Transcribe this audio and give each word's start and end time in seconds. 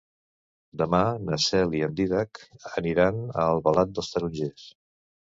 Demà 0.81 1.01
na 1.25 1.37
Cel 1.43 1.75
i 1.79 1.83
en 1.87 1.93
Dídac 1.99 2.41
aniran 2.81 3.19
a 3.25 3.43
Albalat 3.51 3.93
dels 3.99 4.09
Tarongers. 4.15 4.65